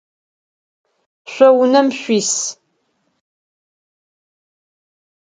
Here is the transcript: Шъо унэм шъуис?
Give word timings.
Шъо 1.31 1.47
унэм 1.61 1.87
шъуис? 1.99 2.31